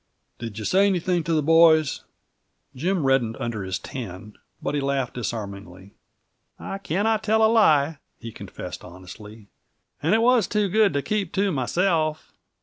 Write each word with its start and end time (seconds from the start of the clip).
Did 0.39 0.57
you 0.57 0.65
say 0.65 0.87
anything 0.87 1.23
to 1.25 1.33
the 1.33 1.43
boys?" 1.43 2.05
Jim 2.75 3.03
reddened 3.05 3.37
under 3.39 3.63
his 3.63 3.77
tan, 3.77 4.35
but 4.59 4.73
he 4.73 4.81
laughed 4.81 5.13
disarmingly. 5.13 5.93
"I 6.57 6.79
cannot 6.79 7.21
tell 7.21 7.45
a 7.45 7.45
lie," 7.45 7.99
he 8.19 8.31
confessed 8.31 8.83
honestly, 8.83 9.47
"and 10.01 10.15
it 10.15 10.23
was 10.23 10.47
too 10.47 10.69
good 10.69 10.93
to 10.93 11.03
keep 11.03 11.31
to 11.33 11.51
myself. 11.51 12.33